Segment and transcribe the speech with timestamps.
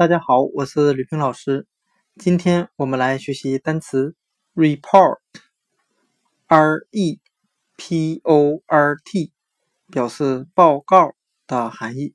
[0.00, 1.66] 大家好，我是吕平老师。
[2.16, 4.16] 今天我们来学习单词
[4.54, 5.26] report，r
[6.90, 7.20] e
[7.76, 9.30] p o r t，
[9.92, 11.12] 表示报告
[11.46, 12.14] 的含义，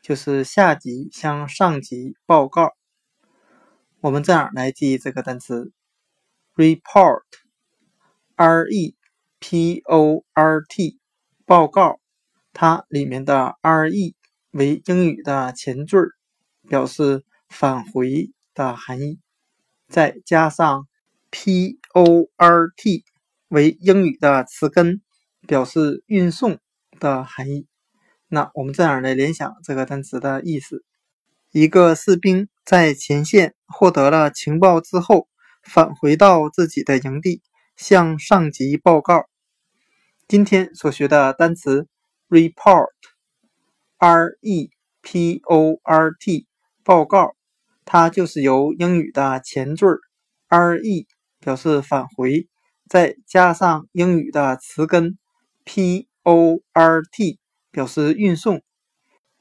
[0.00, 2.70] 就是下级向上级报告。
[4.00, 5.70] 我们这样来记忆这个单词
[6.56, 7.04] report，r
[8.70, 8.96] e
[9.38, 10.98] p o r t，
[11.44, 12.00] 报告。
[12.54, 14.16] 它里面的 r e
[14.52, 15.98] 为英语的前缀，
[16.72, 19.20] 表示返回的含义，
[19.90, 20.88] 再加上
[21.30, 23.04] p o r t
[23.48, 25.02] 为英语的词根，
[25.46, 26.58] 表示运送
[26.98, 27.66] 的含义。
[28.26, 30.82] 那我们这样来联想这个单词的意思：
[31.50, 35.28] 一个士兵在前线获得了情报之后，
[35.62, 37.42] 返回到自己的营地，
[37.76, 39.26] 向上级报告。
[40.26, 41.86] 今天所学的单词。
[42.30, 44.70] report，r e
[45.02, 46.46] p o r t，
[46.84, 47.34] 报告，
[47.84, 49.86] 它就是由英语的前缀
[50.48, 51.06] r e
[51.40, 52.48] 表示返回，
[52.88, 55.18] 再加上英语的词根
[55.64, 57.38] p o r t
[57.70, 58.62] 表示运送，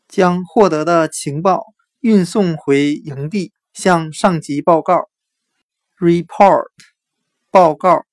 [0.07, 1.63] 将获得的情报
[1.99, 5.09] 运送回营地，向上级报告。
[5.99, 6.65] report，
[7.49, 8.03] 报告。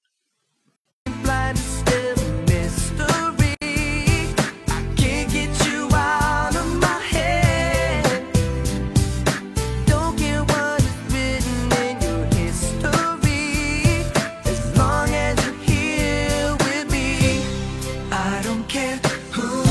[18.21, 18.97] I don't care
[19.31, 19.68] who